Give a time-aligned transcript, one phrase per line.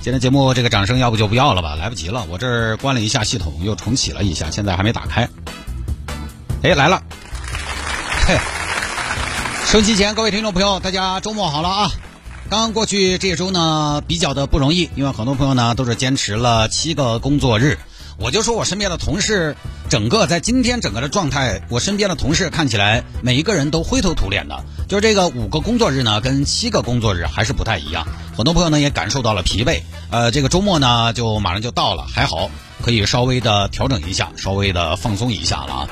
[0.00, 5.28] 今天节目这个掌声要不就不要了吧，来不及了，我这儿关了一下系统，又重启了一下，现在还没打开。
[6.62, 7.02] 哎，来了，
[8.26, 8.36] 嘿，
[9.66, 11.90] 收机前各位听众朋友，大家周末好了啊！
[12.50, 17.78] 刚刚过去这周呢，比较的不容易，因为很多朋友呢都是坚持了七个工作日。
[18.18, 19.56] 我就说我身边的同事，
[19.92, 24.64] 整个在今天整个的状态，我身边的同事看起来每一个人都灰头土脸的。
[24.88, 28.08] 就是这个五个工作日呢，跟七个工作日还是不太一样。
[28.34, 29.82] 很多朋友呢也感受到了疲惫。
[30.10, 35.88] 呃，这个周末呢就马上就到了，还好可以稍微的调整一下，稍微的放松一下了啊。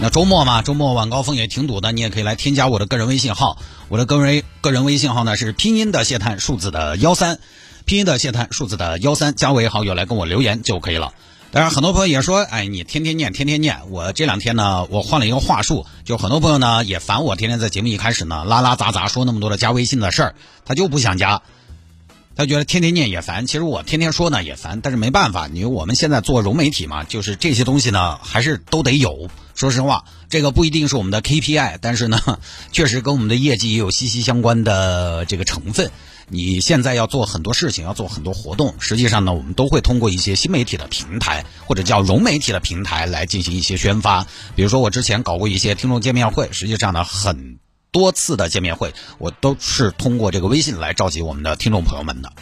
[0.00, 3.58] 那周末嘛，周末晚高峰也挺堵的，你也可以来添加我的个人微信号。
[3.90, 7.40] 我的个人个人微信号呢是拼音的谢探数字的幺三，
[7.84, 11.12] 拼音的谢探数字的幺三，加为好友来跟我留言就可以了。
[11.52, 13.76] 当然，很多朋友也说，哎，你天天念，天天念。
[13.90, 21.42] 我这两天呢，我换了一个话术，就很多朋友呢也烦我，天天在节目一开始呢拉拉杂杂说那么多的加微信的事儿，他就不想加，
[22.36, 23.46] 他觉得天天念也烦。
[23.46, 29.28] 其实我天天说呢也烦，但是没办法，因为我们现在做融媒体嘛，就是这些东西呢还是都得有。
[29.54, 32.18] 说实话，这个不一定是我们的 KPI，但是呢，
[32.72, 35.90] 确实跟我们的业绩也有息息相关的这个成分。
[36.32, 44.26] 你现在要做很多事情，要做很多活动，实际上呢，我们都会通过一些新媒体的平台或者叫融媒体的平台来进行一些宣发。
[44.56, 47.58] 比如说，我之前搞过一些听众见面会，实际上呢，很
[47.90, 52.32] 多次的见面会，我都是通过这个微信来召集我们的听众朋友们的。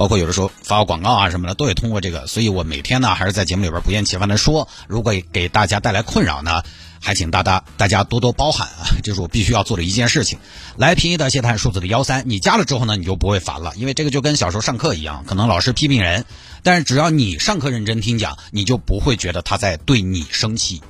[0.00, 2.26] 包括有的时候发个广告啊什么的，都得通过这个。
[2.26, 4.66] 所以我每天呢，还是在节目里边不厌其烦的说。
[4.88, 6.62] 如果给大家带来困扰呢？
[7.02, 10.38] 还请大大大家多多包涵啊，这是我必须要做的一件事情。
[10.78, 16.24] 来，平易的谢探数字的幺三，你加了之后呢，你就不会烦了，因为这个就跟小时候上课一样，可能老师批评人，
[16.62, 20.82] 但是只要你上课认真听讲，你就不会觉得他在对你生气，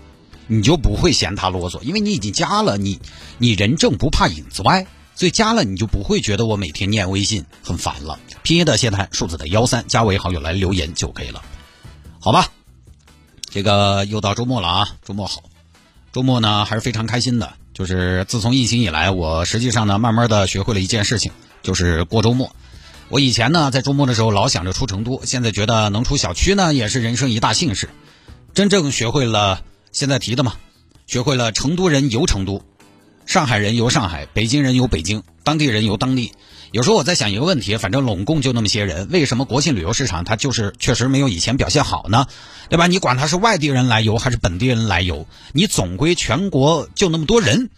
[0.46, 3.00] 你就不会嫌他啰嗦，因为你已经加了，你
[3.38, 4.86] 你人正不怕影子歪，
[5.20, 8.18] 所以加了你就不会觉得我每天念微信很烦了。
[8.42, 11.42] 拼音的谢探数字的幺三，加为好友来留言就可以了，
[12.20, 12.48] 好吧？
[13.50, 15.42] 这个又到周末了啊，周末好。
[16.10, 21.32] 周末呢还是非常开心的，就是自从疫情以来，我实际上呢慢慢的学会了一件事情，
[21.62, 22.56] 就是过周末。
[23.10, 27.90] 我以前呢在周末的时候老想着出成都，现在觉得能出小区呢也是人生一大幸事。
[28.54, 29.60] 真正学会了
[29.92, 30.54] 现在提的嘛，
[31.06, 32.64] 学会了成都人游成都，
[33.30, 36.32] 上海人游上海，北京人游北京，当地人游当地。
[36.72, 42.26] 有时候我在想一个问题，反正拢共就那么些人，为什么国庆旅游市场它就是确实没有以前表现好呢？
[42.70, 42.88] 对吧？
[42.88, 47.70] 你管他是外地人来游还是本地人来游，你总归全国就那么多人，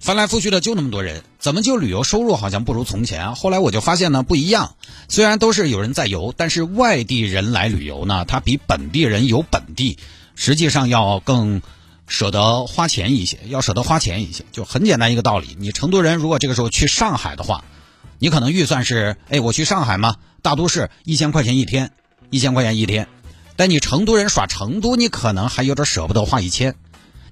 [0.00, 3.36] 翻来覆去的就那么多人，怎么就旅游收入好像不如从前？
[3.36, 4.74] 后来我就发现呢，不一样。
[5.08, 9.98] 虽然都是有人在游，但是外地人来旅游呢，他比本地人游本地，
[10.34, 11.62] 实际上要更。
[12.12, 15.56] 舍得花钱一些，要舍得花钱一些，就很简单一个道理。
[15.58, 17.64] 你成都人如果这个时候去上海的话，
[18.18, 21.90] 你可能预算是，哎，我去上海嘛，大都市一千块钱一天，
[22.28, 23.08] 一千块钱一天。
[23.56, 26.74] 但你成都人耍成都，你可能还有点舍不得花一千。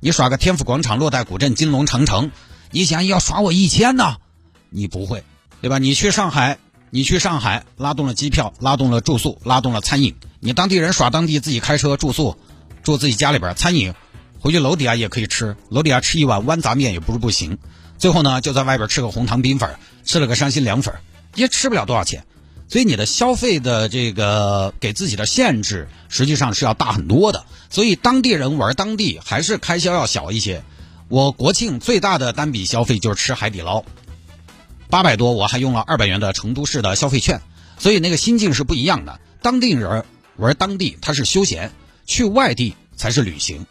[0.00, 2.30] 你耍个天府广场、洛带古镇、金龙长城，
[2.70, 4.16] 你想要耍我一千呢？
[4.70, 5.24] 你不会，
[5.60, 5.76] 对吧？
[5.76, 6.56] 你去上海，
[6.88, 10.16] 你去上海拉动了机票，拉动了住宿，拉动了餐饮。
[10.40, 12.38] 你当地人耍当地，自己开车住宿，
[12.82, 13.92] 住自己家里边，餐饮。
[14.40, 17.58] 回去楼底下也可以吃，楼底下吃一碗豌杂面也不是不行。
[17.98, 20.94] 最后呢，就在外边吃个红糖冰粉，吃了个伤心凉粉，
[21.34, 22.24] 也吃不了多少钱。
[22.68, 27.44] 所以你的消费的这个给自己的限制，实际上是要大很多的。
[27.68, 30.62] 所以当地人玩当地，还是开销要小一些。
[31.08, 33.84] 我国庆最大的单笔消费就是吃海底捞，
[34.88, 37.42] 八百多，我还用了二百元的成都市的消费券。
[37.78, 39.20] 所以那个心境是不一样的。
[39.42, 40.04] 当地人
[40.36, 41.70] 玩当地，他是休闲；
[42.06, 43.66] 去外地才是旅行。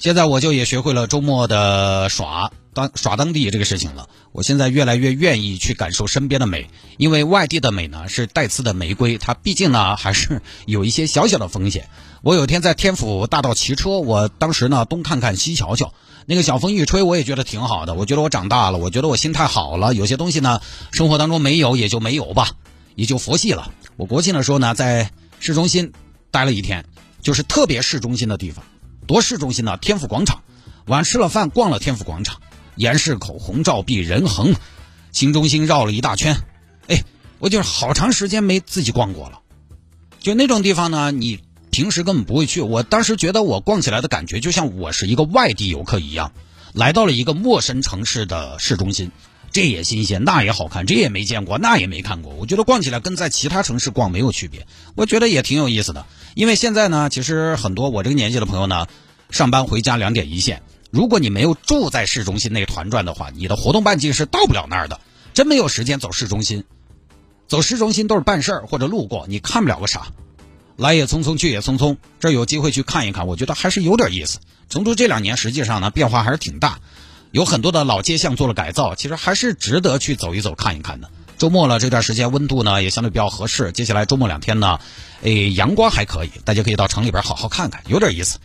[0.00, 4.08] 现在我就也学会了周末的耍当耍当地这个事情了。
[4.32, 11.90] 我现在越来越愿意去感受身边的美，因为外地的美呢是带刺的玫瑰，它毕竟呢还是有一些小小的风险。
[12.22, 15.92] 我有天在天府大道骑车，我当时呢东看看西瞧瞧，
[16.24, 17.92] 那个小风一吹，我也觉得挺好的。
[17.92, 19.92] 我觉得我长大了，我觉得我心态好了。
[19.92, 20.62] 有些东西呢，
[20.92, 22.52] 生活当中没有也就没有吧，
[22.94, 23.70] 也就佛系了。
[23.98, 25.10] 我国庆的时候呢，在
[25.40, 25.92] 市中心
[26.30, 26.86] 待了一天，
[27.20, 28.64] 就是特别市中心的地方。
[29.06, 30.42] 多市中心的天府广场，
[30.86, 32.40] 晚吃了饭，逛了天府广场，
[32.76, 34.54] 盐市口红照壁人横，
[35.12, 36.36] 新中心绕了一大圈，
[36.88, 37.04] 哎，
[37.38, 39.40] 我就是好长时间没自己逛过了。
[40.20, 41.40] 就那种地方呢，你。
[41.72, 42.62] 平时根本不会去。
[42.62, 46.32] 我当时觉得我逛起来的感觉就像我是一个外地游客一样，
[46.74, 49.12] 来到了一个陌生城市的市中心，
[49.52, 52.34] 这也新鲜，那也好看，这也没见过，那也没看过。
[52.34, 56.06] 我觉得逛起来跟在其他城市逛没有区别，我觉得也挺有意思的。
[56.34, 58.86] 因为现在呢，其实很多我这个年纪的朋友呢，
[59.30, 65.00] 上班回家两点一线，如果你没有住在市中心内团转的话，你的活动半径是到不了那儿的，
[65.34, 66.64] 真没有时间走市中心。
[67.48, 70.06] 走市中心都是办事儿或者路过，你看不了个啥。
[70.76, 74.38] 来也匆匆，去也匆匆，这有机会去看一看，我觉得还是有点意思。
[74.68, 76.78] 成都这两年实际上呢变化还是挺大，
[77.30, 81.10] 有很多的老街巷做了改造，其实还是值得去走一走看一看的。
[81.38, 84.78] 周末了这段时间温度呢也相对比较合适，接下来周末两天呢，
[85.22, 88.38] 诶阳光还可以，大家可以到城里边好好看看，有点意思。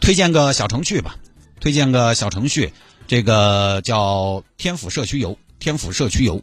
[0.00, 1.16] 推荐个小程序吧，
[1.60, 2.72] 推荐个小程序，
[3.06, 6.42] 这个叫天府社区游，天府社区游。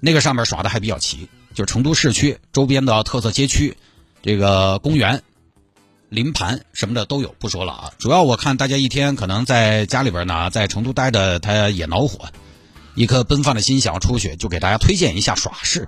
[0.00, 3.76] 那个上面耍的还比较齐，就是成都市区周边的特色街区，
[4.22, 5.22] 这个公园、
[6.08, 7.92] 临盘什么的都有，不说了啊。
[7.98, 12.26] 主要我看大家一天可能在家里边呢，在成都待的他也恼火，
[12.94, 15.86] 一颗奔放的心想要出去，就给大家推荐一下耍市。